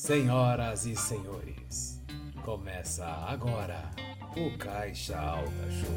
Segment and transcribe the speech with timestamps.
[0.00, 2.00] Senhoras e senhores,
[2.42, 3.90] começa agora
[4.34, 5.90] o Caixa Alta Show.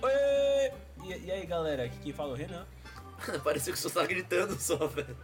[0.00, 0.72] Oi!
[1.04, 2.66] E, e aí galera, aqui quem fala é o Renan.
[3.44, 5.14] Pareceu que você só tá gritando só, velho.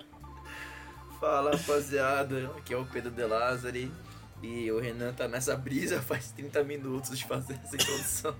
[1.20, 3.92] Fala rapaziada, aqui é o Pedro De Lázari
[4.42, 8.34] e o Renan tá nessa brisa faz 30 minutos de fazer essa introdução.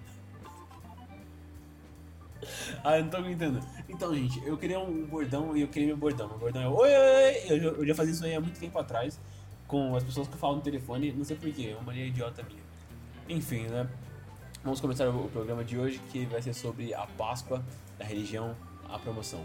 [2.85, 3.61] Ah, eu não tô aguentando.
[3.89, 6.29] Então, gente, eu queria um bordão e eu queria meu bordão.
[6.29, 7.37] Meu bordão é oi, oi, oi.
[7.49, 9.21] Eu, já- eu já fazia isso aí há muito tempo atrás
[9.67, 12.61] com as pessoas que falam no telefone, não sei porquê, é uma mania idiota minha.
[13.29, 13.89] Enfim, né?
[14.65, 17.65] Vamos começar o, o programa de hoje que vai ser sobre a Páscoa
[17.99, 18.57] da religião,
[18.89, 19.45] a promoção.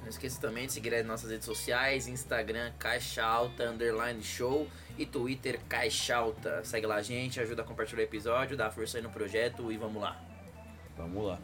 [0.00, 5.04] Não esqueça também de seguir as nossas redes sociais, Instagram Caixa Alta Underline Show e
[5.04, 6.62] Twitter Caixa Alta.
[6.64, 9.76] Segue lá a gente, ajuda a compartilhar o episódio, dá força aí no projeto e
[9.76, 10.16] vamos lá.
[10.96, 11.38] Vamos lá.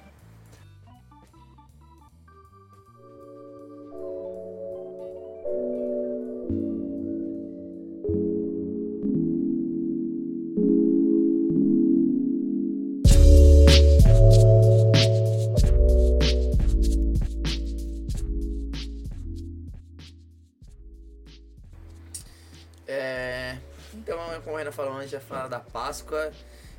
[25.94, 26.32] Páscoa.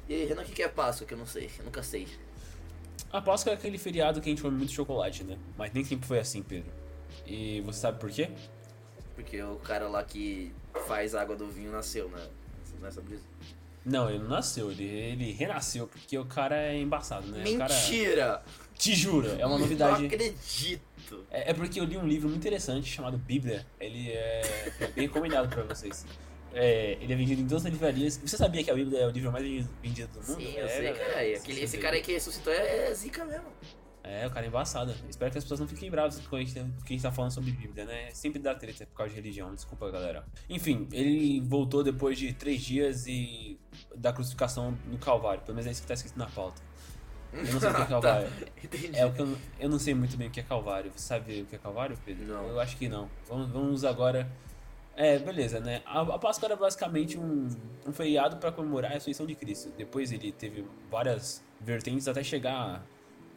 [0.09, 1.07] E aí, Renan, o que é Páscoa?
[1.07, 2.07] Que eu não sei, eu nunca sei.
[3.11, 5.37] A Páscoa é aquele feriado que a gente come muito chocolate, né?
[5.57, 6.69] Mas nem sempre foi assim, Pedro.
[7.25, 8.29] E você sabe por quê?
[9.15, 10.53] Porque o cara lá que
[10.85, 12.27] faz água do vinho nasceu, né?
[12.81, 13.23] Nessa brisa.
[13.85, 17.43] Não, ele não nasceu, ele, ele renasceu, porque o cara é embaçado, né?
[17.47, 18.43] O cara, Mentira!
[18.75, 20.05] te juro, é uma Não novidade.
[20.07, 21.25] acredito!
[21.31, 23.65] É, é porque eu li um livro muito interessante chamado Bíblia.
[23.79, 26.03] Ele é bem recomendado pra vocês.
[26.57, 28.17] É, ele é vendido em todas as livrarias.
[28.23, 29.43] Você sabia que a Bíblia é o livro mais
[29.83, 30.41] vendido, do mundo?
[30.41, 31.37] Sim, eu É, sei, cara.
[31.37, 33.47] Aquele, esse cara aí que ressuscitou é, é zica mesmo.
[34.03, 34.93] É, o cara é embaçado.
[35.09, 37.31] Espero que as pessoas não fiquem bravas com a gente, que a gente tá falando
[37.31, 38.09] sobre Bíblia, né?
[38.11, 40.23] Sempre dá treta por causa de religião, desculpa, galera.
[40.49, 43.59] Enfim, ele voltou depois de três dias e
[43.95, 45.41] da crucificação no Calvário.
[45.41, 46.61] Pelo menos é isso que tá escrito na pauta.
[47.33, 48.29] Eu não sei o que é Calvário.
[48.29, 48.91] Tá, entendi.
[48.93, 50.91] É o que eu, eu não sei muito bem o que é Calvário.
[50.95, 52.25] Você sabe o que é Calvário, Pedro?
[52.27, 52.47] Não.
[52.47, 53.09] Eu acho que não.
[53.27, 54.31] Vamos, vamos agora.
[54.97, 55.81] É, beleza, né?
[55.85, 57.49] A, a Páscoa era basicamente um,
[57.85, 59.71] um feriado para comemorar a ressurreição de Cristo.
[59.77, 62.85] Depois ele teve várias vertentes até chegar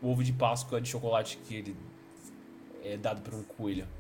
[0.01, 1.77] o ovo de Páscoa de chocolate que ele
[2.85, 3.87] é dado por um coelho.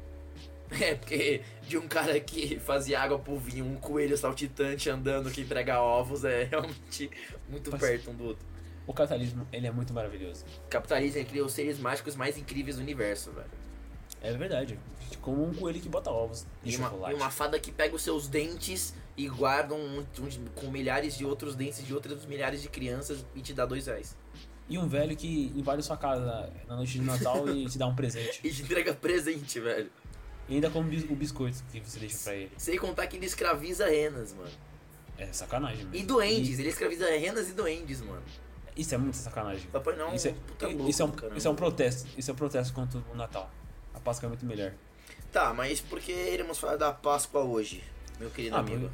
[0.70, 5.41] É, porque de um cara que fazia água pro vinho, um coelho saltitante andando que
[5.41, 7.10] entrega ovos é realmente
[7.48, 8.47] muito Mas- perto um do outro.
[8.86, 10.44] O capitalismo, ele é muito maravilhoso.
[10.66, 13.48] O capitalismo ele cria os seres mágicos mais incríveis do universo, velho.
[14.22, 14.78] É verdade.
[15.22, 18.02] Como um coelho que bota ovos de E uma, e uma fada que pega os
[18.02, 20.04] seus dentes e guarda um, um-
[20.54, 24.16] com milhares de outros dentes de outras milhares de crianças e te dá dois reais.
[24.68, 27.94] E um velho que invade sua casa na noite de Natal e te dá um
[27.94, 28.40] presente.
[28.44, 29.90] E te entrega presente, velho.
[30.48, 32.50] E ainda come o biscoito que você deixa pra ele.
[32.56, 34.50] Sem contar que ele escraviza renas, mano.
[35.16, 35.96] É sacanagem, mano.
[35.96, 38.22] E duendes, ele escraviza renas e duendes, mano.
[38.76, 39.68] Isso é muito sacanagem.
[39.70, 42.08] Papai não, Isso é, puta louco, isso, é um, isso é um protesto.
[42.16, 43.50] Isso é um protesto contra o Natal.
[43.98, 44.72] A Páscoa é muito melhor.
[45.32, 47.82] Tá, mas por que iremos falar da Páscoa hoje,
[48.19, 48.91] meu querido Ah, amigo?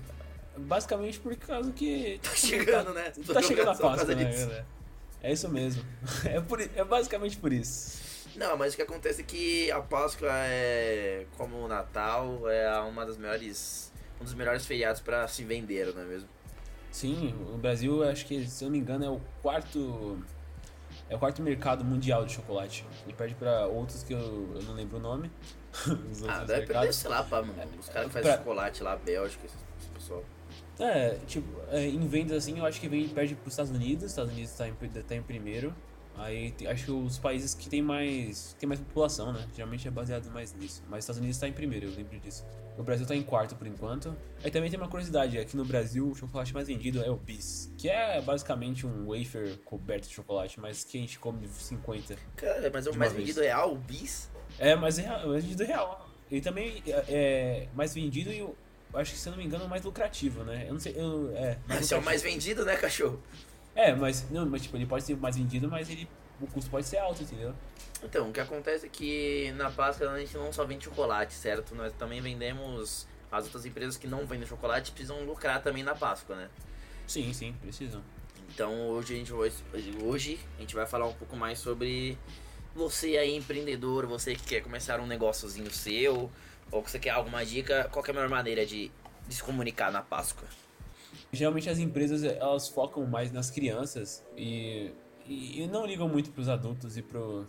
[0.56, 2.18] Basicamente por causa que.
[2.24, 3.12] Tá chegando, né?
[3.32, 4.66] Tá chegando a Páscoa, né, galera?
[5.22, 5.84] É isso mesmo.
[6.24, 8.02] É, por, é basicamente por isso.
[8.34, 13.04] Não, mas o que acontece é que a Páscoa é, como o Natal, é uma
[13.06, 16.28] das melhores, um dos melhores feriados pra se vender, não é mesmo?
[16.90, 20.18] Sim, o Brasil, acho que, se eu não me engano, é o quarto.
[21.08, 22.84] É o quarto mercado mundial de chocolate.
[23.04, 24.18] Ele perde pra outros que eu,
[24.54, 25.30] eu não lembro o nome.
[26.28, 27.54] Ah, deve perder, sei lá, pá, mano.
[27.78, 30.22] Os caras que Pra- fazem chocolate lá, Bélgica, esse, esse pessoal.
[30.78, 34.32] É, tipo, é, em vendas assim, eu acho que vem perde pros Estados Unidos, Estados
[34.32, 35.74] Unidos tá em, tá em primeiro.
[36.16, 39.46] Aí acho que os países que tem mais tem mais população, né?
[39.54, 40.82] Geralmente é baseado mais nisso.
[40.88, 42.44] Mas Estados Unidos tá em primeiro, eu lembro disso.
[42.78, 44.16] O Brasil tá em quarto por enquanto.
[44.42, 47.72] Aí também tem uma curiosidade, aqui no Brasil o chocolate mais vendido é o Bis,
[47.78, 52.16] que é basicamente um wafer coberto de chocolate, mas que a gente come 50.
[52.36, 53.26] Cara, mas o mais vez.
[53.26, 54.28] vendido é o bis?
[54.58, 56.08] É, mas é, real- é mais vendido real.
[56.30, 58.48] Ele também é, é mais vendido e
[58.94, 60.64] acho que se eu não me engano é o mais lucrativo, né?
[60.68, 63.20] Eu não sei, eu, é, Esse é o mais vendido, né, cachorro?
[63.74, 66.08] É, mas não, mas tipo, ele pode ser mais vendido, mas ele
[66.40, 67.54] o custo pode ser alto, entendeu?
[68.02, 71.74] Então, o que acontece é que na Páscoa a gente não só vende chocolate, certo?
[71.74, 73.06] Nós também vendemos.
[73.32, 76.48] As outras empresas que não vendem chocolate precisam lucrar também na Páscoa, né?
[77.06, 78.00] Sim, sim, precisam.
[78.54, 79.50] Então hoje a gente vai,
[80.04, 82.16] hoje a gente vai falar um pouco mais sobre
[82.76, 86.30] você aí empreendedor, você que quer começar um negóciozinho seu,
[86.70, 88.92] ou que você quer alguma dica, qual que é a melhor maneira de,
[89.26, 90.46] de se comunicar na Páscoa?
[91.32, 94.92] Geralmente as empresas elas focam mais nas crianças e
[95.26, 97.46] e, e não ligam muito pros adultos e pro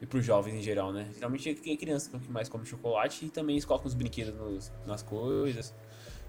[0.00, 1.08] e pros jovens em geral, né?
[1.14, 5.72] Geralmente é criança que mais come chocolate e também eles os brinquedos nos, nas coisas,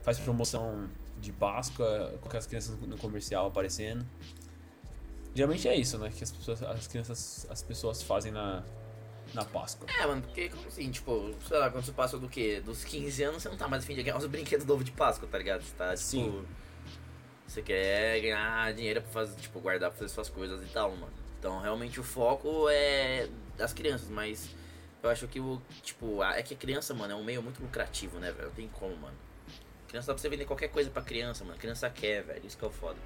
[0.02, 0.88] faz promoção
[1.20, 4.06] de Páscoa com as crianças no comercial aparecendo.
[5.34, 6.10] Geralmente é isso, né?
[6.16, 8.64] Que as pessoas, as crianças, as pessoas fazem na,
[9.34, 9.88] na Páscoa.
[10.00, 12.62] É, mano, porque como assim, tipo, sei lá, quando você passa do quê?
[12.64, 14.92] Dos 15 anos, você não tá mais afim de ganhar os brinquedos do ovo de
[14.92, 15.62] Páscoa, tá ligado?
[15.62, 15.98] Você tá, tipo.
[15.98, 16.46] Sim.
[17.48, 21.14] Você quer ganhar dinheiro pra fazer, tipo, guardar pra fazer suas coisas e tal, mano.
[21.40, 24.50] Então realmente o foco é das crianças, mas
[25.04, 28.18] eu acho que o, tipo, é que a criança, mano, é um meio muito lucrativo,
[28.20, 28.48] né, velho?
[28.48, 29.16] Não tem como, mano.
[29.88, 31.56] Criança dá pra você vender qualquer coisa pra criança, mano.
[31.56, 32.46] A criança quer, velho.
[32.46, 32.98] Isso que é o foda.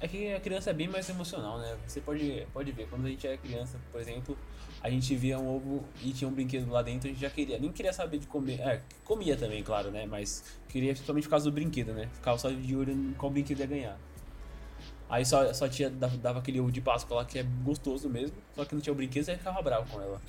[0.00, 1.76] É que a criança é bem mais emocional, né?
[1.86, 4.38] Você pode, pode ver, quando a gente era criança, por exemplo,
[4.82, 7.58] a gente via um ovo e tinha um brinquedo lá dentro, a gente já queria,
[7.58, 8.60] nem queria saber de comer.
[8.60, 10.06] É, comia também, claro, né?
[10.06, 12.08] Mas queria principalmente por causa do brinquedo, né?
[12.14, 13.98] Ficava só de olho em qual brinquedo ia ganhar.
[15.08, 18.36] Aí só, só tia dava, dava aquele ovo de Páscoa lá que é gostoso mesmo,
[18.56, 20.20] só que não tinha o brinquedo, você ficava bravo com ela.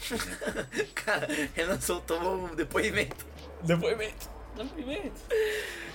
[0.93, 3.25] Cara, Renan soltou um depoimento.
[3.63, 4.29] Depoimento!
[4.55, 5.21] Depoimento!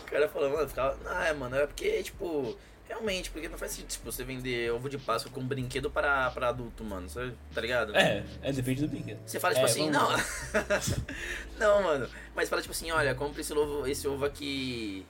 [0.03, 0.99] O cara falou, mano, ficava.
[1.07, 2.57] Ah, é, mano, é porque, tipo.
[2.89, 6.49] Realmente, porque não faz sentido, tipo, você vender ovo de Páscoa com brinquedo para, para
[6.49, 7.09] adulto, mano.
[7.09, 7.95] Você, tá ligado?
[7.95, 9.19] É, é depende do brinquedo.
[9.27, 10.09] Você fala, tipo É, assim, não.
[11.59, 12.09] não, mano.
[12.35, 15.05] Mas fala, tipo assim, olha, compre esse ovo, esse ovo aqui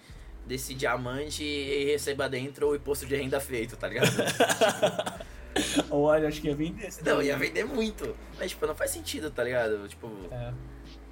[0.45, 4.09] desse diamante e receba dentro o imposto de renda feito, tá ligado?
[5.91, 7.27] Olha, acho que ia vender não, daí.
[7.27, 8.17] ia vender muito.
[8.39, 9.87] Mas, tipo, não faz sentido, tá ligado?
[9.89, 10.53] Tipo, É.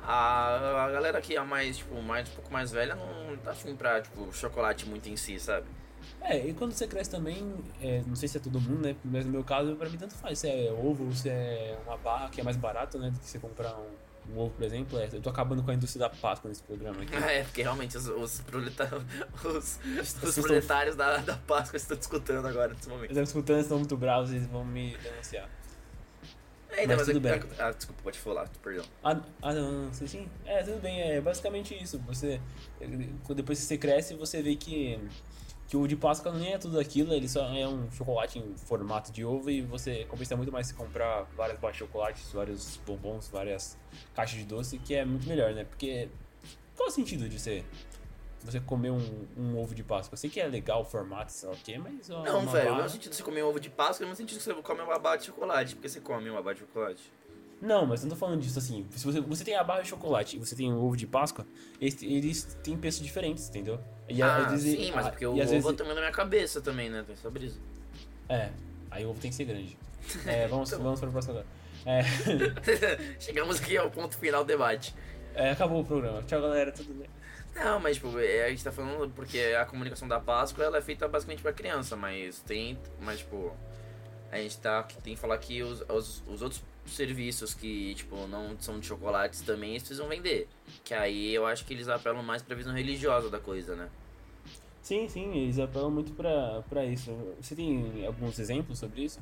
[0.03, 3.75] a, a galera que é mais, tipo, mais, um pouco mais velha não tá afim
[3.75, 5.67] pra, tipo, chocolate muito em si, sabe?
[6.21, 8.97] É, e quando você cresce também, é, não sei se é todo mundo, né?
[9.05, 10.39] Mas no meu caso, pra mim tanto faz.
[10.39, 13.11] Se é ovo se é uma barra que é mais barato, né?
[13.11, 14.99] Do que você comprar um, um ovo, por exemplo.
[14.99, 17.15] É, eu tô acabando com a indústria da Páscoa nesse programa aqui.
[17.15, 18.91] É, porque realmente os, os, proleta-
[19.45, 23.05] os, os estão- proletários da, da Páscoa estão discutindo agora nesse momento.
[23.05, 25.49] Eles estão escutando, estão muito bravos, eles vão me denunciar.
[26.71, 27.49] É, então, Mas mas, tudo é- bem.
[27.59, 28.85] Ah, desculpa, pode falar, perdão.
[29.03, 30.29] Ah, ah não, não, sim, sim.
[30.45, 31.99] É, tudo bem, é basicamente isso.
[32.01, 32.41] Você,
[33.35, 34.99] depois que você cresce, você vê que,
[35.69, 38.57] que o ovo de Páscoa nem é tudo aquilo, ele só é um chocolate em
[38.57, 42.77] formato de ovo e você compensa muito mais se comprar várias barras de chocolates, vários
[42.87, 43.77] bombons, várias
[44.15, 45.65] caixas de doce, que é muito melhor, né?
[45.65, 46.09] Porque
[46.77, 47.65] qual é o sentido de você,
[48.45, 50.15] você comer um, um ovo de Páscoa?
[50.15, 52.09] Eu sei que é legal o formato, sei lá o quê, mas...
[52.11, 54.07] ó, Não, velho, o barra- mesmo sentido de você comer um ovo de Páscoa, é
[54.07, 55.75] o mesmo sentido você come uma barra de chocolate.
[55.75, 57.13] Porque você come uma barra de chocolate.
[57.61, 58.87] Não, mas não tô falando disso assim.
[58.95, 61.47] Se você, você tem a barra de chocolate e você tem o ovo de Páscoa,
[61.81, 63.81] eles, eles têm preços diferentes, entendeu?
[64.09, 67.03] E ah, vezes- sim, mas porque o ovo vezes- também na minha cabeça também, né?
[67.07, 67.61] Tem sobre isso.
[68.29, 68.51] É,
[68.91, 69.77] aí o ovo tem que ser grande.
[70.27, 70.83] É, vamos, Então.
[70.85, 71.47] vamos para o próximo agora.
[71.87, 72.03] É,
[73.21, 74.95] Chegamos aqui ao ponto final do debate.
[75.35, 76.23] é, acabou o programa.
[76.23, 76.71] Tchau, galera.
[76.73, 77.09] Tudo bem.
[77.55, 80.83] Não, mas tipo, é, a gente tá falando porque a comunicação da Páscoa ela é
[80.83, 82.79] feita basicamente pra criança, mas tem.
[83.01, 83.53] Mas tipo,
[84.31, 84.83] a gente tá.
[85.03, 89.41] Tem que falar que os, os, os outros serviços que, tipo, não são de chocolates
[89.41, 90.49] também eles precisam vender.
[90.85, 93.89] Que aí eu acho que eles apelam mais pra visão religiosa da coisa, né?
[94.83, 97.11] Sim, sim, eles apelam muito pra, pra isso.
[97.41, 99.21] Você tem alguns exemplos sobre isso?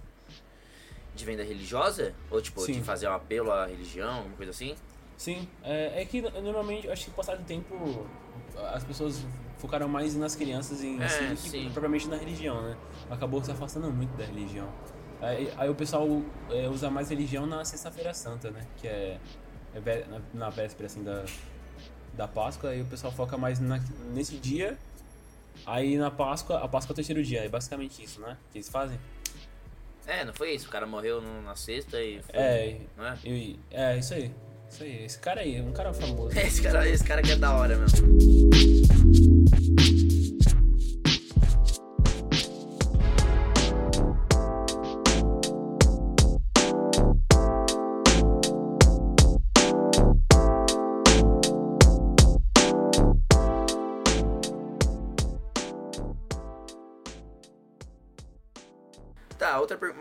[1.15, 2.15] De venda religiosa?
[2.31, 2.83] Ou tipo, de Sim.
[2.83, 4.75] fazer um apelo à religião, alguma coisa assim?
[5.17, 8.07] Sim, é, é que normalmente, acho que com o tempo,
[8.75, 9.25] as pessoas
[9.59, 11.71] focaram mais nas crianças em É, si do que sim.
[11.73, 12.77] propriamente na religião, né?
[13.09, 14.69] Acabou se afastando muito da religião.
[15.21, 16.07] Aí, aí o pessoal
[16.51, 18.61] é, usa mais religião na Sexta-feira Santa, né?
[18.77, 19.19] Que é,
[19.75, 21.25] é na, na véspera, assim, da,
[22.15, 22.71] da Páscoa.
[22.71, 23.81] Aí o pessoal foca mais na-
[24.13, 24.77] nesse dia.
[25.65, 27.45] Aí na Páscoa, a Páscoa é o terceiro dia.
[27.45, 28.37] É basicamente isso, né?
[28.51, 28.99] Que eles fazem.
[30.07, 30.67] É, não foi isso?
[30.69, 32.21] O cara morreu na sexta e.
[32.23, 33.19] Foi, É, Não é?
[33.25, 34.31] e, é isso aí.
[34.69, 35.05] Isso aí.
[35.05, 36.37] Esse cara aí, um cara famoso.
[36.39, 38.07] Esse cara, esse cara que é da hora mesmo.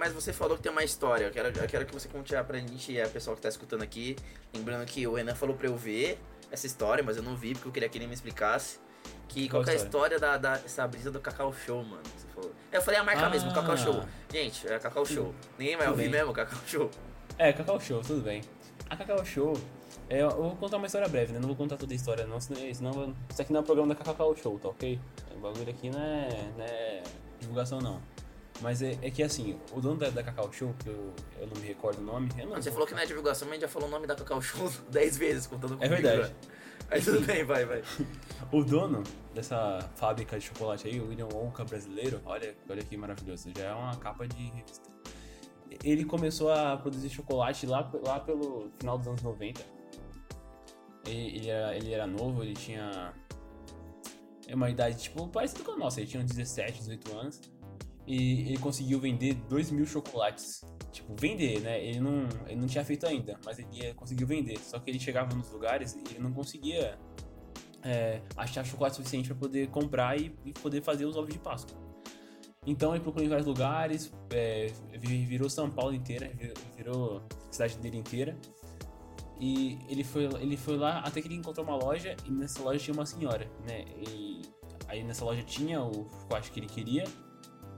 [0.03, 1.24] Mas você falou que tem uma história.
[1.24, 3.83] Eu quero, eu quero que você conte pra gente e a pessoa que tá escutando
[3.83, 4.17] aqui.
[4.53, 6.19] Lembrando que o Renan falou pra eu ver
[6.51, 8.79] essa história, mas eu não vi porque eu queria que ele me explicasse.
[9.29, 10.19] Que Qual é a história?
[10.19, 12.03] da, da essa brisa do Cacau Show, mano.
[12.17, 12.51] Você falou.
[12.69, 13.29] Eu falei a marca Ah.
[13.29, 14.03] mesmo, Cacau Show.
[14.29, 15.33] Gente, é Cacau Show.
[15.57, 16.19] Ninguém vai Tudo ouvir bem.
[16.19, 16.91] mesmo Cacau Show.
[17.38, 18.41] É, Cacau Show, tudo bem.
[18.89, 19.53] A Cacau Show,
[20.10, 21.39] é, eu vou contar uma história breve, né?
[21.39, 23.95] Não vou contar toda a história, não, senão, senão isso aqui não é o programa
[23.95, 25.00] da Cacau Show, tá ok?
[25.33, 27.03] O bagulho aqui não é, não é
[27.39, 28.01] divulgação, não.
[28.63, 31.62] Mas é, é que assim, o dono da, da Cacau Show, que eu, eu não
[31.62, 33.60] me recordo o nome, eu não Mano, você falou que não é divulgação, mas a
[33.60, 36.01] gente já falou o nome da Cacau Show 10 vezes, contando É comigo.
[36.01, 36.29] verdade.
[36.29, 36.36] né?
[36.89, 37.84] Aí tudo bem, vai, vai.
[38.51, 39.03] O dono
[39.34, 43.74] dessa fábrica de chocolate aí, o William Wonka brasileiro, olha, olha que maravilhoso, já é
[43.74, 44.89] uma capa de revista.
[45.84, 49.62] ele começou a produzir chocolate lá, lá pelo final dos anos 90.
[51.05, 53.13] Ele, ele, era, ele era novo, ele tinha
[54.48, 56.00] é uma idade, tipo, parecida com a nossa.
[56.00, 57.41] Ele tinha 17, 18 anos.
[58.05, 60.62] E ele conseguiu vender 2 mil chocolates.
[60.91, 61.83] Tipo, vender, né?
[61.83, 64.60] Ele não, ele não tinha feito ainda, mas ele conseguiu vender.
[64.60, 66.98] Só que ele chegava nos lugares e ele não conseguia
[67.81, 71.77] é, achar chocolate suficiente para poder comprar e, e, poder fazer os ovos de Páscoa.
[72.65, 76.31] Então ele procurou em vários lugares, é, virou São Paulo inteira,
[76.75, 78.38] virou a cidade dele inteira.
[79.39, 82.79] E ele foi, ele foi lá até que ele encontrou uma loja e nessa loja
[82.79, 83.83] tinha uma senhora, né?
[84.07, 84.41] E
[84.88, 87.03] aí nessa loja tinha o chocolate que ele queria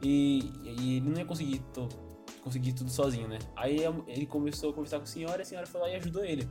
[0.05, 1.89] e, e ele não ia conseguir, to,
[2.43, 3.39] conseguir tudo sozinho, né?
[3.55, 6.23] Aí ele começou a conversar com a senhora e a senhora foi lá e ajudou
[6.23, 6.47] ele.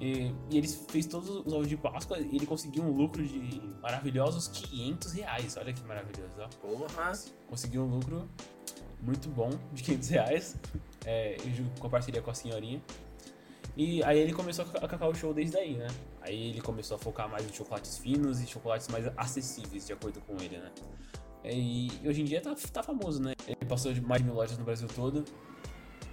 [0.00, 3.62] E, e ele fez todos os ovos de Páscoa e ele conseguiu um lucro de
[3.80, 5.56] maravilhosos 500 reais.
[5.56, 6.48] Olha que maravilhoso, ó.
[6.60, 7.12] Porra!
[7.48, 8.28] Conseguiu um lucro
[9.00, 10.56] muito bom de 500 reais
[11.04, 11.36] é,
[11.78, 12.82] com parceria com a senhorinha.
[13.76, 15.86] E aí ele começou a cacar o show desde aí, né?
[16.20, 20.20] Aí ele começou a focar mais em chocolates finos e chocolates mais acessíveis, de acordo
[20.22, 20.72] com ele, né?
[21.48, 23.32] E hoje em dia tá, tá famoso, né?
[23.46, 25.24] Ele passou de mais de mil lojas no Brasil todo.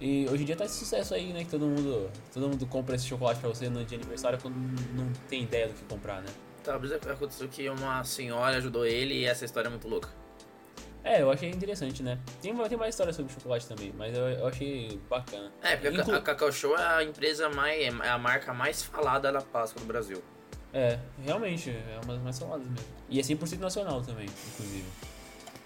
[0.00, 1.44] E hoje em dia tá esse sucesso aí, né?
[1.44, 4.54] Que todo mundo, todo mundo compra esse chocolate pra você no dia de aniversário quando
[4.54, 6.28] não tem ideia do que comprar, né?
[6.62, 10.08] Tá, mas aconteceu que uma senhora ajudou ele e essa história é muito louca.
[11.04, 12.18] É, eu achei interessante, né?
[12.40, 15.52] Tem, tem mais história sobre chocolate também, mas eu, eu achei bacana.
[15.62, 16.14] É, porque Inclu...
[16.14, 17.78] a Cacau Show é a empresa mais.
[17.82, 20.22] é a marca mais falada da Páscoa do Brasil.
[20.72, 22.86] É, realmente, é uma das mais faladas mesmo.
[23.10, 24.84] E é 100% nacional também, inclusive.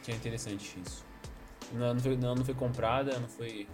[0.09, 1.05] É interessante isso.
[1.73, 3.69] Não, não, foi, não, não foi comprada, não foi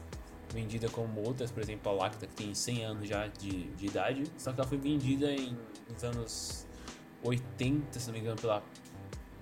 [0.52, 4.24] vendida como outras, por exemplo, a Lacta, que tem 100 anos já de, de idade,
[4.36, 5.56] só que ela foi vendida em,
[5.90, 6.66] nos anos
[7.22, 8.62] 80, se não me engano, pela,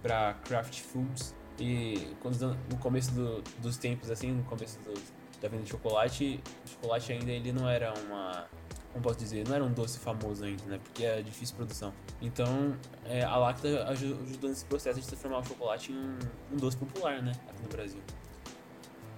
[0.03, 4.95] pra Kraft Foods e quando, no começo do, dos tempos, assim, no começo do,
[5.41, 8.47] da venda de chocolate, o chocolate ainda ele não era uma.
[8.93, 9.47] Como posso dizer?
[9.49, 10.79] Não era um doce famoso ainda, né?
[10.83, 11.93] Porque é difícil produção.
[12.21, 16.19] Então, é, a Lacta ajudou nesse processo de transformar o chocolate em um,
[16.53, 17.33] um, doce popular, né?
[17.49, 18.01] Aqui no Brasil.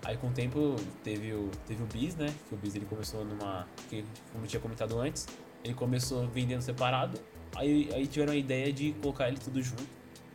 [0.05, 2.33] Aí, com o tempo, teve o, teve o Bis, né?
[2.49, 3.67] Que o Bis ele começou numa.
[3.89, 5.27] Que, como eu tinha comentado antes,
[5.65, 7.19] ele começou vendendo separado.
[7.57, 9.83] Aí, aí tiveram a ideia de colocar ele tudo junto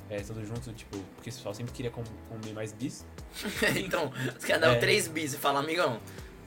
[0.09, 3.05] é, tudo junto, tipo, porque o pessoal sempre queria comer mais bis.
[3.77, 5.99] então, os caras dão é, três bis e falam, amigão,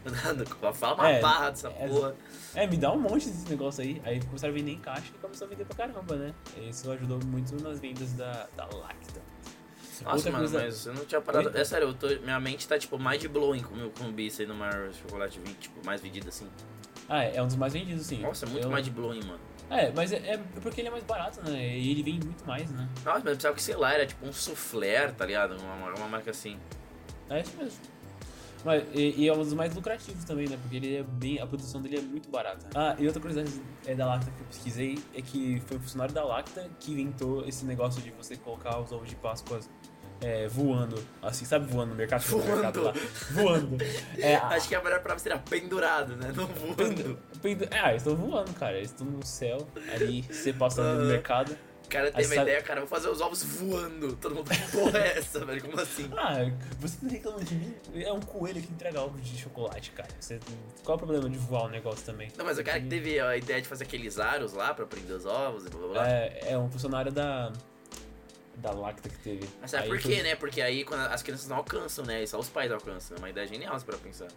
[0.74, 2.14] fala uma é, barra dessa é, porra.
[2.54, 4.00] É, me dá um monte desse negócio aí.
[4.04, 6.34] Aí começaram a vender em caixa e começou a vender pra caramba, né?
[6.56, 9.20] Isso ajudou muito nas vendas da, da Lacta.
[10.02, 10.64] Nossa, Outra mano, coisa...
[10.64, 11.56] mas eu não tinha parado.
[11.56, 14.10] É sério, eu tô, minha mente tá tipo mais de blowing com o meu com
[14.10, 16.48] bis aí no maior chocolate 20, tipo, mais vendido assim.
[17.08, 18.20] Ah, é, é um dos mais vendidos, sim.
[18.20, 18.70] Nossa, é muito eu...
[18.70, 19.40] mais de blowing, mano.
[19.70, 21.78] É, mas é, é, porque ele é mais barato, né?
[21.78, 22.88] E ele vende muito mais, né?
[23.04, 25.56] Nossa, mas eu pensava que, sei lá, era tipo um soufflé, tá ligado?
[25.56, 26.58] Uma, uma marca assim.
[27.30, 27.80] É isso mesmo.
[28.64, 30.56] Mas, e, e, é um dos mais lucrativos também, né?
[30.60, 31.40] Porque ele é bem.
[31.40, 32.66] A produção dele é muito barata.
[32.74, 36.14] Ah, e outra curiosidade é da Lacta que eu pesquisei é que foi um funcionário
[36.14, 39.60] da Lacta que inventou esse negócio de você colocar os ovos de Páscoa
[40.22, 42.22] é, voando, assim, sabe voando no mercado?
[42.22, 42.46] Voando.
[42.46, 42.94] No mercado lá.
[43.32, 43.76] Voando.
[44.16, 46.32] É, Acho que a melhor palavra seria pendurado, né?
[46.34, 47.18] Não voando.
[47.42, 48.76] Pendu, é, ah, eles estão voando, cara.
[48.76, 51.56] Eles estão no céu, ali, você passando uh, no mercado.
[51.92, 52.48] O cara teve uma sabe...
[52.48, 54.16] ideia, cara, vou fazer os ovos voando.
[54.16, 55.60] Todo mundo, que porra é essa, velho?
[55.60, 56.10] Como assim?
[56.16, 57.74] Ah, você não reclama de mim?
[57.94, 60.08] É um coelho que entrega ovos de chocolate, cara.
[60.18, 60.40] Você...
[60.82, 62.32] Qual é o problema de voar o negócio também?
[62.38, 65.14] Não, mas o cara que teve a ideia de fazer aqueles aros lá pra prender
[65.14, 66.08] os ovos e blá blá blá.
[66.08, 67.52] É, é um funcionário da
[68.56, 69.46] da lacta que teve.
[69.60, 70.22] Mas sabe aí por quê, foi...
[70.22, 70.34] né?
[70.34, 72.22] Porque aí quando as crianças não alcançam, né?
[72.22, 73.16] E só os pais alcançam.
[73.16, 74.28] É uma ideia genial pra pensar.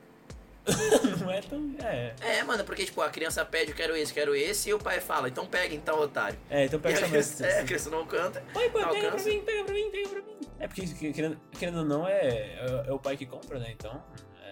[1.19, 1.75] não é tão.
[1.83, 2.13] É.
[2.21, 4.99] É, mano, porque, tipo, a criança pede, eu quero esse, quero esse, e o pai
[4.99, 6.37] fala, então pega então, otário.
[6.49, 8.43] É, então pega essa criança, É, a criança não canta.
[8.53, 10.35] Pai, pai, pega pra mim, pega pra mim, pega pra mim.
[10.59, 13.71] É porque, querendo, querendo ou não, é, é, é o pai que compra, né?
[13.71, 14.01] Então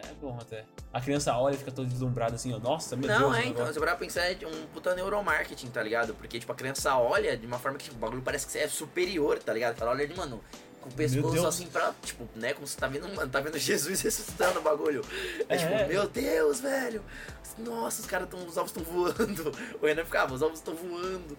[0.09, 0.65] é bom até.
[0.91, 3.31] A criança olha e fica toda deslumbrada assim, ó, nossa, meu não, Deus.
[3.31, 6.13] Não, é, então, se pra pensar, é um puta neuromarketing, tá ligado?
[6.13, 8.67] Porque, tipo, a criança olha de uma forma que tipo, o bagulho parece que é
[8.67, 9.81] superior, tá ligado?
[9.81, 10.43] Ela olha ali, mano,
[10.83, 14.01] com o pescoço assim pra, tipo, né, como você tá vendo, mano, tá vendo Jesus
[14.01, 15.01] ressuscitando o bagulho.
[15.47, 17.01] É, é tipo, meu Deus, velho.
[17.57, 19.51] Nossa, os caras tão, os ovos estão voando.
[19.81, 21.37] O Renan ficava, os ovos estão voando.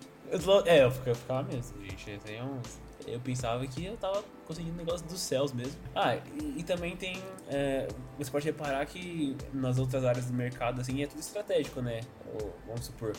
[0.65, 2.11] É, eu ficava mesmo, gente.
[2.11, 2.61] Esse aí é um
[3.07, 5.75] eu pensava que eu tava conseguindo negócio dos céus mesmo.
[5.95, 7.23] Ah, e, e também tem.
[7.49, 12.01] É, você pode reparar que nas outras áreas do mercado, assim, é tudo estratégico, né?
[12.35, 13.13] Ou, vamos supor.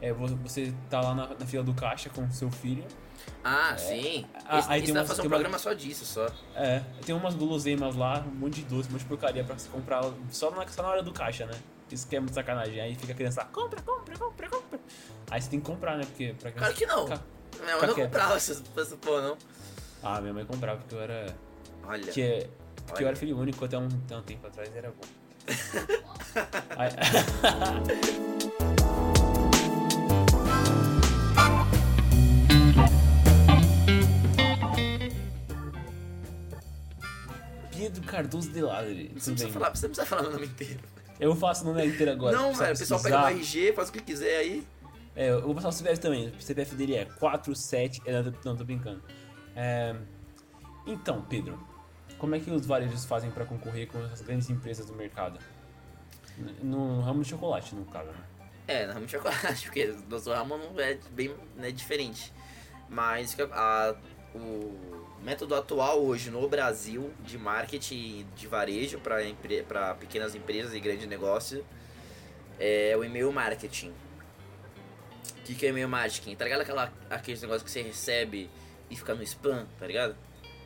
[0.00, 2.84] É, você tá lá na, na fila do caixa com seu filho.
[3.44, 4.26] Ah, é, sim.
[4.44, 6.26] A, Esse, aí tem umas, fazer um programa uma, só disso, só.
[6.56, 9.68] É, tem umas guloseimas lá, um monte de doce, um monte de porcaria pra você
[9.68, 11.54] comprar só na, só na hora do caixa, né?
[11.90, 12.80] Isso que é muito sacanagem.
[12.80, 14.80] Aí fica a criança, compra, compra, compra, compra.
[15.30, 16.04] Aí você tem que comprar, né?
[16.04, 16.74] Porque pra criança.
[16.74, 17.41] Claro que não.
[17.62, 19.38] Minha mãe não comprava essas, essas porra, não.
[20.02, 21.34] Ah, minha mãe comprava porque eu era.
[21.84, 22.12] Olha.
[22.12, 22.46] Que,
[22.86, 23.02] porque olha.
[23.02, 25.06] eu era filho único até um, até um tempo atrás era bom.
[37.70, 39.12] Pedro Cardoso de Ladre.
[39.16, 40.80] Você não, precisa falar, você não precisa falar meu nome inteiro.
[41.18, 42.36] Eu faço o nome inteiro agora.
[42.36, 43.28] não, velho, o pessoal pega o.
[43.28, 44.66] RG, faz o que quiser aí.
[45.14, 46.28] É, eu vou passar o CPF também.
[46.28, 48.00] O CPF dele é 47.
[48.06, 49.02] é, Não, tô- brincando.
[49.54, 49.94] É,
[50.86, 51.58] então, Pedro,
[52.18, 55.38] como é que os varejos fazem para concorrer com as grandes empresas do mercado?
[56.62, 58.24] No ramo de chocolate, no caso, né?
[58.66, 62.32] É, na ramo de chocolate, porque o nosso ramo é bem né, diferente.
[62.88, 63.94] Mas a-
[64.34, 64.74] o
[65.22, 71.62] método atual hoje no Brasil de marketing de varejo para pequenas empresas e grandes negócios
[72.58, 73.92] é o e-mail marketing.
[75.42, 76.36] O que, que é e-mail marketing?
[76.36, 78.48] Tá ligado aquela, aqueles negócios que você recebe
[78.88, 80.14] e fica no spam, tá ligado?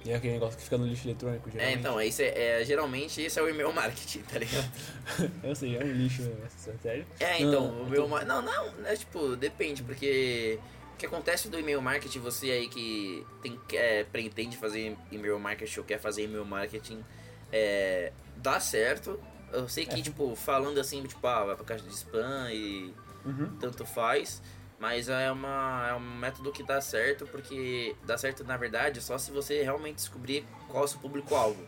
[0.05, 1.79] E é aquele negócio que fica no lixo eletrônico, É, geralmente.
[1.81, 4.71] então, esse é, é- geralmente esse é o e-mail marketing, tá ligado?
[5.43, 7.07] Eu sei, é um lixo essa estratégia.
[7.19, 8.09] É, Não, então, não, o eu meu.
[8.09, 10.61] tô- Não, não, é tipo, depende, porque
[10.93, 15.79] o que acontece do e-mail marketing, você aí que tem, é, pretende fazer e-mail marketing
[15.81, 17.03] ou quer fazer e-mail marketing,
[17.51, 19.19] é, dá certo.
[19.53, 20.03] Eu sei que, É.
[20.03, 22.93] tipo, falando assim, tipo, ah, vai pra caixa de spam e
[23.25, 23.57] Uhum.
[23.59, 24.41] tanto faz.
[24.79, 29.17] Mas é, uma, é um método que dá certo, porque dá certo, na verdade, só
[29.17, 31.67] se você realmente descobrir qual é o seu público-alvo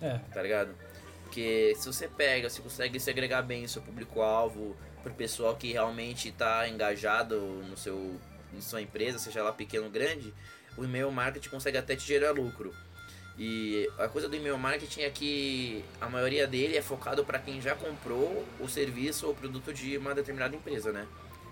[0.00, 0.74] É, tá ligado?
[1.24, 6.32] Porque se você pega, se consegue segregar bem o seu público-alvo pro pessoal que realmente
[6.32, 8.18] tá engajado no seu
[8.54, 10.32] em sua empresa, seja lá pequeno ou grande,
[10.76, 12.74] o e-mail marketing consegue até te gerar lucro.
[13.38, 17.60] E a coisa do e-mail marketing é que a maioria dele é focado para quem
[17.60, 21.06] já comprou o serviço ou produto de uma determinada empresa, né?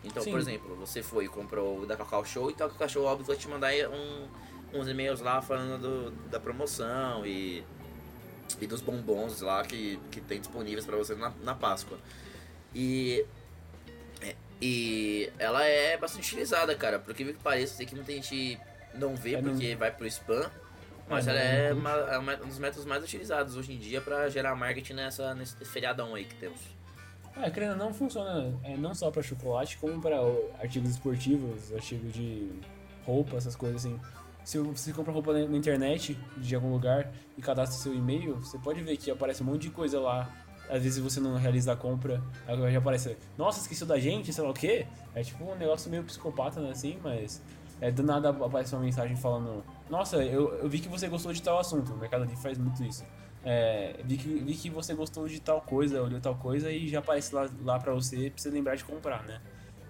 [0.06, 0.30] Então, Sim.
[0.30, 3.26] por exemplo, você foi e comprou o da Cacau Show, então a Cacau Show óbvio
[3.26, 4.28] vai te mandar um,
[4.78, 7.62] uns e-mails lá falando do- da promoção e
[8.60, 11.98] e dos bombons lá que, que tem disponíveis para você na, na Páscoa.
[12.74, 13.26] E,
[14.22, 16.98] é, e ela é bastante utilizada, cara.
[17.00, 18.58] Por que que pareça, sei que muita gente
[18.94, 20.48] não vê É, não- porque vai pro spam.
[21.08, 23.78] Mas É, ela não- é, não uma- é um dos métodos mais utilizados hoje em
[23.78, 26.60] dia para gerar marketing nessa, nesse feriadão aí que temos.
[27.42, 30.16] É, querendo não, funciona é, não só pra chocolate, como para
[30.60, 32.50] artigos esportivos, artigos de
[33.04, 34.00] roupa, essas coisas assim.
[34.42, 38.80] Se você compra roupa na internet, de algum lugar, e cadastra seu e-mail, você pode
[38.80, 40.30] ver que aparece um monte de coisa lá.
[40.70, 44.42] Às vezes você não realiza a compra, aí já aparece, nossa, esqueceu da gente, sei
[44.42, 44.86] lá o quê.
[45.14, 47.42] É tipo um negócio meio psicopata, né, assim, mas...
[47.78, 51.42] É, do nada aparece uma mensagem falando, nossa, eu, eu vi que você gostou de
[51.42, 51.92] tal assunto.
[51.92, 53.04] O Mercado Livre faz muito isso.
[53.48, 56.98] É, vi, que, vi que você gostou de tal coisa, olhou tal coisa e já
[56.98, 59.40] aparece lá, lá pra você, pra você lembrar de comprar, né?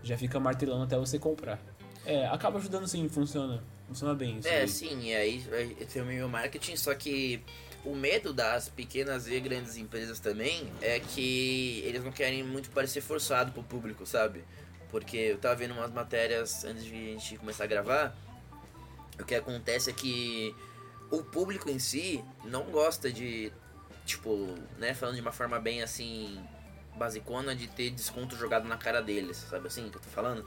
[0.03, 1.59] Já fica martelando até você comprar.
[2.05, 3.65] É, acaba ajudando sim, funciona.
[3.89, 4.47] Funciona bem isso.
[4.47, 4.69] É, aí.
[4.69, 5.43] sim, e aí
[5.91, 7.43] tem o e-mail marketing, só que
[7.83, 13.01] o medo das pequenas e grandes empresas também é que eles não querem muito parecer
[13.01, 14.45] forçado pro público, sabe?
[14.91, 18.15] Porque eu tava vendo umas matérias antes de a gente começar a gravar.
[19.19, 20.55] O que acontece é que
[21.11, 23.53] o público em si não gosta de,
[24.05, 26.41] tipo, né, falando de uma forma bem assim,
[26.97, 30.47] basicona, de ter desconto jogado na cara deles, sabe assim que eu tô falando?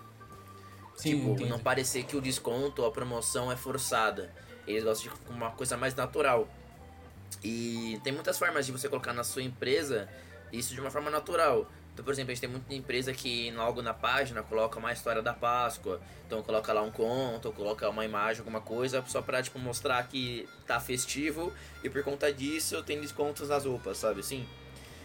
[0.96, 4.34] Sim, tipo, não parecer que o desconto, a promoção é forçada.
[4.68, 6.48] Eles gostam de uma coisa mais natural.
[7.44, 10.10] E tem muitas formas de você colocar na sua empresa
[10.52, 11.72] isso de uma forma natural.
[12.00, 15.22] Então, por exemplo, a gente tem muita empresa que logo na página coloca uma história
[15.22, 16.00] da Páscoa.
[16.26, 20.02] Então coloca lá um conto, ou coloca uma imagem, alguma coisa, só pra tipo, mostrar
[20.08, 21.52] que tá festivo
[21.84, 24.48] e por conta disso tem descontos nas roupas, sabe assim?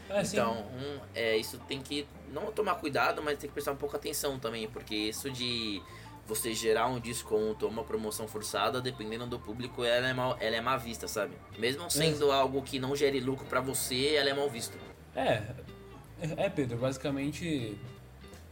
[0.08, 0.36] É, sim.
[0.36, 3.96] Então, um, é, isso tem que não tomar cuidado, mas tem que prestar um pouco
[3.96, 5.82] atenção também, porque isso de
[6.28, 10.54] você gerar um desconto ou uma promoção forçada, dependendo do público, ela é mal, ela
[10.54, 11.34] é mal vista, sabe?
[11.58, 14.78] Mesmo sendo algo que não gere lucro pra você, ela é mal vista.
[15.16, 15.42] É,
[16.36, 17.78] é, Pedro, basicamente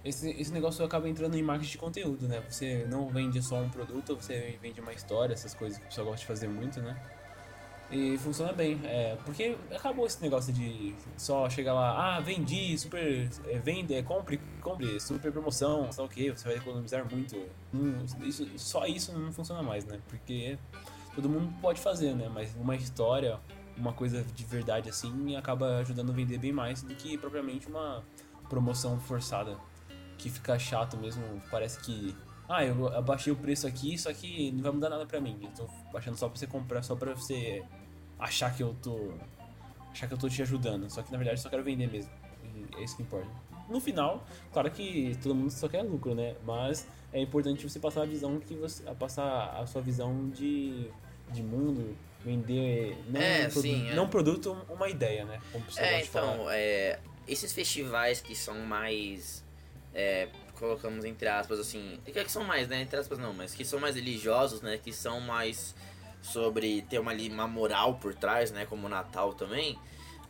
[0.05, 2.43] esse, esse negócio acaba entrando em marketing de conteúdo, né?
[2.49, 6.07] Você não vende só um produto, você vende uma história, essas coisas que o pessoal
[6.09, 7.01] gosta de fazer muito, né?
[7.91, 13.29] E funciona bem, é, porque acabou esse negócio de só chegar lá, ah, vendi, super,
[13.47, 17.37] é, vende, é, compre, compre, super promoção, lá o que, você vai economizar muito.
[17.73, 20.01] Hum, isso, só isso não funciona mais, né?
[20.09, 20.59] Porque
[21.15, 22.31] todo mundo pode fazer, né?
[22.33, 23.39] Mas uma história,
[23.77, 28.03] uma coisa de verdade assim, acaba ajudando a vender bem mais do que propriamente uma
[28.49, 29.57] promoção forçada.
[30.19, 32.15] Que fica chato mesmo, parece que.
[32.49, 35.39] Ah, eu abaixei o preço aqui, só que não vai mudar nada pra mim.
[35.43, 37.65] Eu tô baixando só pra você comprar, só pra você
[38.19, 39.15] achar que eu tô.
[39.91, 40.89] achar que eu tô te ajudando.
[40.91, 42.11] Só que na verdade eu só quero vender mesmo.
[42.77, 43.31] É isso que importa.
[43.69, 46.37] No final, claro que todo mundo só quer lucro, né?
[46.45, 48.83] Mas é importante você passar a visão que você.
[48.95, 50.91] passar a sua visão de,
[51.31, 53.95] de mundo, Vender não, É, um sim, é.
[53.95, 55.41] não produto, uma ideia, né?
[55.51, 59.45] Como pessoal É, então, é, esses festivais que são mais.
[59.95, 61.99] é, colocamos entre aspas assim.
[62.05, 62.83] Que que são mais, né?
[62.83, 64.79] Entre aspas não, mas que são mais religiosos, né?
[64.79, 65.75] Que são mais
[66.23, 68.65] sobre ter uma, uma moral por trás, né?
[68.67, 69.77] Como o Natal também.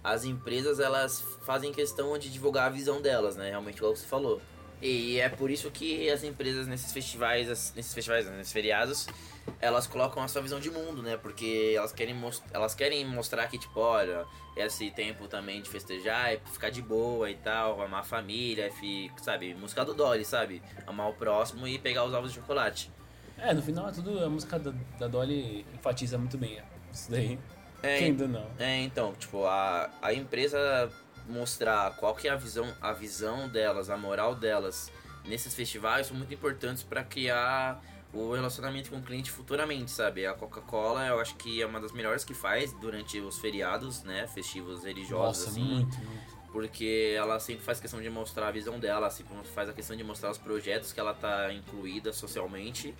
[0.03, 3.51] As empresas elas fazem questão de divulgar a visão delas, né?
[3.51, 4.41] Realmente, igual você falou.
[4.83, 9.07] E é por isso que as empresas nesses festivais, nesses festivais, nesses feriados,
[9.61, 11.17] elas colocam a sua visão de mundo, né?
[11.17, 14.25] Porque elas querem, mos- elas querem mostrar que, tipo, olha,
[14.57, 19.09] esse tempo também de festejar é ficar de boa e tal, amar a família, fi-
[19.23, 19.55] sabe?
[19.55, 20.61] Música do Dolly, sabe?
[20.85, 22.91] Amar o próximo e pegar os ovos de chocolate.
[23.39, 24.25] É, no final é tudo.
[24.25, 26.59] A música da, da Dolly enfatiza muito bem
[26.93, 27.39] isso daí.
[27.85, 28.51] É, Quem ainda não.
[28.59, 30.91] É, então, tipo, a, a empresa
[31.29, 34.91] mostrar qual que é a visão, a visão delas, a moral delas
[35.25, 37.81] nesses festivais são muito importantes para criar
[38.13, 40.27] o relacionamento com o cliente futuramente, sabe?
[40.27, 44.27] A Coca-Cola, eu acho que é uma das melhores que faz durante os feriados, né,
[44.27, 46.37] festivos religiosos Nossa, assim, muito, muito.
[46.53, 50.05] porque ela sempre faz questão de mostrar a visão dela, sempre faz a questão de
[50.05, 52.95] mostrar os projetos que ela tá incluída socialmente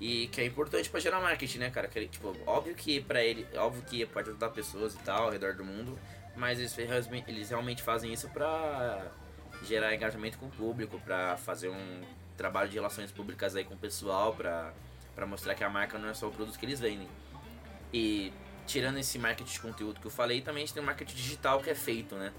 [0.00, 1.88] e que é importante pra gerar marketing, né, cara?
[1.88, 5.54] Que, tipo, óbvio que para ele, óbvio que pode ajudar pessoas e tal ao redor
[5.54, 5.98] do mundo,
[6.36, 9.06] mas eles, realmente- eles realmente fazem isso pra
[9.64, 12.02] gerar engajamento com o público, pra fazer um
[12.36, 14.72] trabalho de relações públicas aí com o pessoal, pra,
[15.14, 17.08] pra mostrar que a marca não é só o produto que eles vendem.
[17.92, 18.32] E
[18.66, 21.60] tirando esse marketing de conteúdo que eu falei, também a gente tem o marketing digital
[21.60, 22.32] que é feito, né?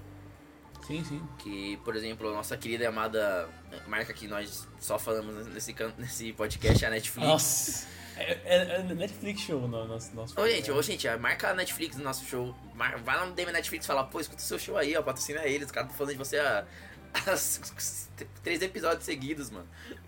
[0.85, 1.25] Sim, sim.
[1.39, 3.47] Que, por exemplo, a nossa querida e amada
[3.87, 7.25] marca que nós só falamos nesse, nesse podcast é a Netflix.
[7.27, 7.87] Nossa!
[8.17, 10.15] É, é- é Netflix show no nosso.
[10.15, 12.55] nosso Ô, gente, ô, gente, a marca a Netflix no nosso show.
[12.75, 15.01] mar- Vai lá no DM Netflix e fala, pô, escuta o seu show aí, ó,
[15.01, 15.65] patrocina eles.
[15.67, 16.63] Os caras estão falando de você há,
[18.43, 19.67] três episódios seguidos, mano.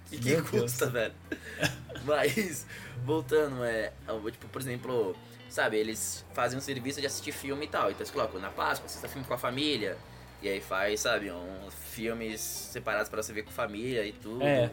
[0.10, 0.50] Que, que Deus.
[0.50, 1.14] custa, velho?
[2.06, 2.66] Mas,
[3.04, 3.92] voltando, é.
[4.32, 5.16] Tipo, por exemplo,
[5.50, 7.90] sabe, eles fazem um serviço de assistir filme e tal.
[7.90, 9.98] Então eles colocam na Páscoa, assista filme com a família.
[10.42, 14.44] E aí faz, sabe, uns filmes separados pra você ver com família e tudo.
[14.44, 14.70] É.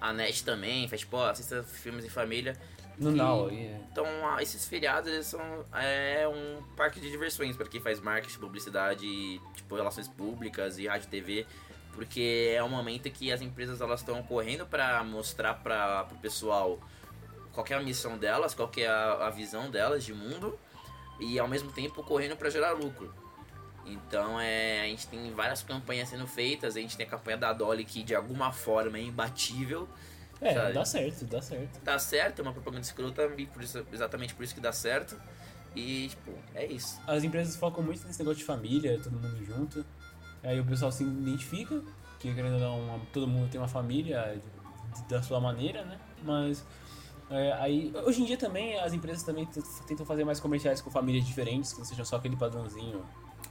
[0.00, 2.56] A NET também faz, tipo, assista filmes em família.
[2.98, 3.66] No que- Now aí.
[3.66, 3.80] é.
[3.92, 4.06] então,
[4.40, 5.40] esses feriados eles são
[5.74, 9.06] é um parque de diversões para quem faz marketing, publicidade,
[9.54, 11.46] tipo relações públicas e rádio e TV,
[11.92, 16.78] porque é um momento que as empresas elas estão correndo para mostrar para o pessoal
[17.52, 20.58] qual que é a missão delas, qual que é a, a visão delas de mundo
[21.20, 23.12] e ao mesmo tempo correndo para gerar lucro.
[23.86, 27.52] Então é, a gente tem várias campanhas sendo feitas, a gente tem a campanha da
[27.52, 29.88] Dolly que de alguma forma é imbatível.
[30.40, 30.72] É, sabe?
[30.74, 31.80] dá certo, dá certo.
[31.82, 35.16] dá certo, é uma propaganda escrota, por isso, exatamente por isso que dá certo.
[35.74, 37.00] E, tipo, é isso.
[37.06, 39.84] As empresas focam muito nesse negócio de família, todo mundo junto.
[40.42, 41.82] Aí o pessoal se identifica,
[42.18, 44.40] que querendo ou não, todo mundo tem uma família
[44.94, 45.98] de- da sua maneira, né?
[46.22, 46.64] Mas
[47.30, 49.46] é, aí, hoje em dia também as empresas também
[49.86, 53.04] tentam fazer mais comerciais com famílias diferentes, que não sejam só aquele padrãozinho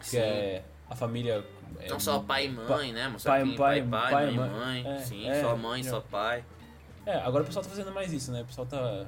[0.06, 0.18] que Sim.
[0.20, 1.44] é a família.
[1.80, 3.08] é, Não só pai e mãe, né?
[3.08, 4.84] Mostrar pai- quem pai- pai, pai, pai, mãe, mãe.
[4.84, 4.96] mãe.
[4.96, 6.44] É, Sim, é, só mãe, só pai.
[7.06, 8.42] É, agora o pessoal tá fazendo mais isso, né?
[8.42, 9.06] O pessoal tá,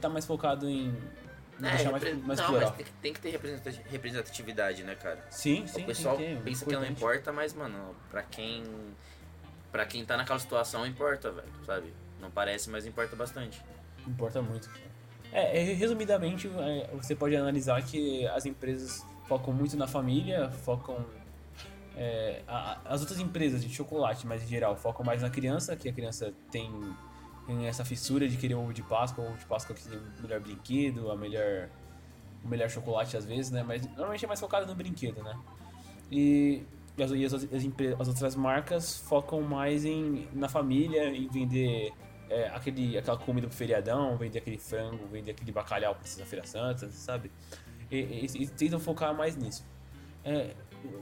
[0.00, 0.94] tá mais focado em
[1.58, 2.68] em É, mais, mais não, plural.
[2.68, 5.24] mas tem que, tem que ter representati- representatividade, né, cara?
[5.30, 5.82] Sim, sim.
[5.82, 6.98] o pessoal tem que ter, pensa que não importante.
[6.98, 8.62] importa, mas, mano, pra quem.
[9.72, 11.92] Pra quem tá naquela situação, importa, velho, sabe?
[12.20, 13.62] Não parece, mas importa bastante.
[14.06, 14.68] Importa muito.
[15.32, 21.04] É, é, resumidamente, é, você pode analisar que as empresas focam muito na família, focam.
[21.98, 25.88] é, a- as outras empresas de chocolate, mas em geral, focam mais na criança, que
[25.88, 26.70] a criança tem,
[27.46, 29.98] tem essa fissura de querer o ovo de Páscoa, o ovo de Páscoa que tem
[29.98, 31.70] o melhor brinquedo, a melhor,
[32.44, 33.62] o melhor chocolate às vezes, né?
[33.62, 35.38] Mas normalmente é mais focado no brinquedo, né?
[36.12, 36.64] E,
[36.98, 37.42] e as, e as, as
[37.98, 41.94] as outras marcas focam mais em, na família, em vender
[42.28, 46.90] é, aquele, aquela comida pro feriadão, vender aquele frango, vender aquele bacalhau pra Sexta-feira Santa,
[46.90, 47.30] sabe?
[47.90, 49.64] E, e, e tentam focar mais nisso.
[50.24, 50.54] É,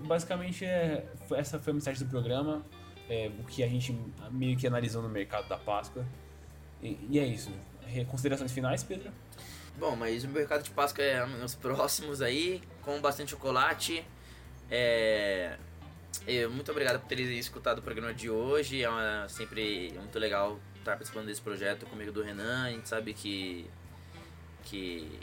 [0.06, 2.64] basicamente, é, essa foi a mensagem do programa,
[3.08, 3.98] é, o que a gente
[4.30, 6.04] meio que analisou no mercado da Páscoa.
[6.82, 7.50] E, e é isso.
[8.08, 9.10] Considerações finais, Pedro?
[9.78, 14.04] Bom, mas o mercado de Páscoa é nos próximos aí, com bastante chocolate.
[14.70, 15.56] É...
[16.50, 18.82] muito obrigado por terem escutado o programa de hoje.
[18.82, 22.64] É uma- sempre muito legal estar participando desse projeto comigo do Renan.
[22.64, 23.68] A gente sabe que.
[24.64, 25.20] que.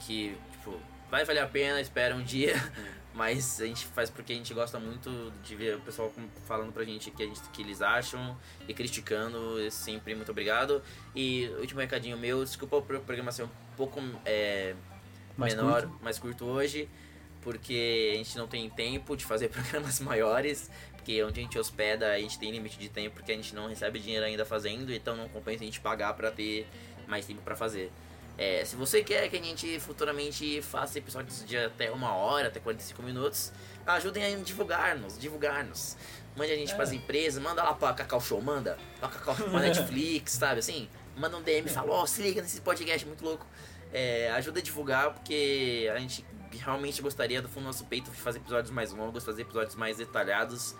[0.00, 0.80] que, tipo,
[1.12, 2.54] vai valer a pena, espera um dia.
[3.14, 6.10] Mas a gente faz porque a gente gosta muito de ver o pessoal
[6.46, 8.34] falando pra gente o que, a gente, que eles acham
[8.66, 9.60] e criticando.
[9.62, 10.82] é Sempre muito obrigado.
[11.14, 14.74] E último recadinho meu, desculpa o pro- programa ser um pouco é,
[15.36, 16.02] Mais menor, curto?
[16.02, 16.88] mais curto hoje,
[17.42, 22.12] porque a gente não tem tempo de fazer programas maiores, porque onde a gente hospeda
[22.12, 25.14] a gente tem limite de tempo, porque a gente não recebe dinheiro ainda fazendo, então
[25.14, 26.66] não compensa a gente pagar pra ter
[27.06, 27.92] mais tempo pra fazer.
[28.38, 32.58] É, se você quer que a gente futuramente faça episódios de até uma hora, até
[32.60, 33.52] 45 minutos,
[33.86, 35.96] ajudem a divulgar-nos, divulgar-nos.
[36.34, 36.74] Mande a gente É.
[36.76, 38.78] pras empresas, manda lá pra Cacau Show, manda.
[38.98, 40.88] Pra Cacau pra Netflix, sabe assim?
[41.16, 43.46] Manda um DM e fala, ó, se liga nesse podcast muito louco.
[43.92, 48.16] É, ajuda a divulgar, porque a gente realmente gostaria do fundo do nosso peito de
[48.16, 50.74] fazer episódios mais longos, fazer episódios mais detalhados,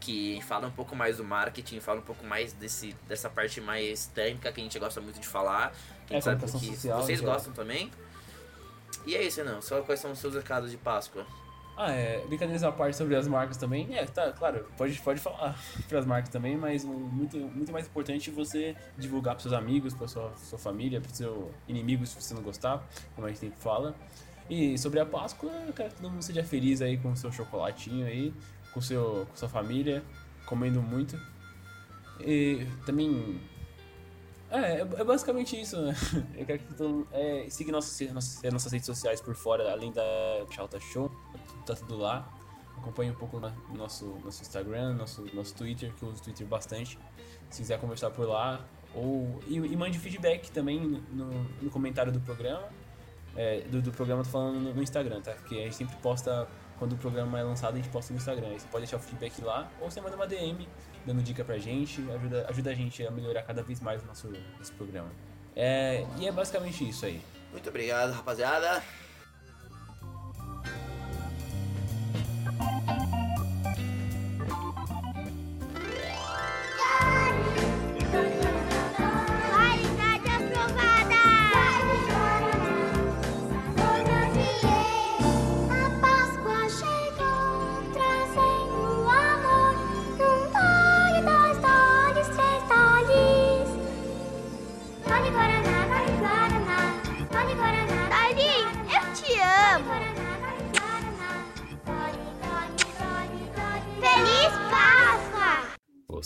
[0.00, 4.06] que falam um pouco mais do marketing, falam um pouco mais desse, dessa parte mais
[4.06, 5.72] técnica que a gente gosta muito de falar.
[6.06, 7.34] Que É, sabe que social, vocês geral.
[7.34, 7.90] gostam também.
[9.06, 9.60] E é isso, não.
[9.62, 11.26] Só quais são os seus recados de Páscoa?
[11.78, 13.94] Ah, é, brincadeiras à parte sobre as marcas também.
[13.96, 18.30] É, tá, claro, pode, pode falar para as marcas também, mas muito, muito mais importante
[18.30, 22.42] você divulgar para seus amigos, para sua, sua família, para seu inimigo se você não
[22.42, 22.82] gostar,
[23.14, 23.94] como a gente sempre fala.
[24.48, 27.30] E sobre a Páscoa, eu quero que todo mundo seja feliz aí com o seu
[27.30, 28.32] chocolatinho aí,
[28.76, 30.04] com, seu, com sua família,
[30.44, 31.18] comendo muito.
[32.20, 33.40] E também.
[34.50, 35.96] É, é é basicamente isso, né?
[36.36, 37.08] Eu quero que todo mundo.
[37.10, 40.04] É, siga nossas, nossas, nossas redes sociais por fora, além da
[40.50, 41.10] Chalta Show,
[41.64, 42.30] tá tudo lá.
[42.76, 46.46] Acompanhe um pouco no nosso, nosso Instagram, nosso, nosso Twitter, que eu uso o Twitter
[46.46, 46.98] bastante.
[47.48, 48.62] Se quiser conversar por lá.
[48.94, 50.78] Ou, e, e mande feedback também
[51.10, 51.30] no,
[51.62, 52.68] no comentário do programa.
[53.34, 55.32] É, do, do programa, tô falando no, no Instagram, tá?
[55.32, 56.46] Porque a gente sempre posta,
[56.78, 58.48] quando o programa é lançado, a gente posta no Instagram.
[58.48, 60.68] Aí você pode deixar o feedback lá, ou você manda uma DM
[61.04, 64.32] dando dica pra gente, ajuda, ajuda a gente a melhorar cada vez mais o nosso,
[64.58, 65.10] nosso programa.
[65.54, 67.20] É, e é basicamente isso aí.
[67.52, 68.82] Muito obrigado, rapaziada.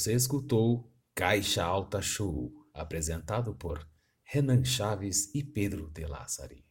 [0.01, 3.87] Você escutou Caixa Alta Show, apresentado por
[4.25, 6.65] Renan Chaves e Pedro De Lázari.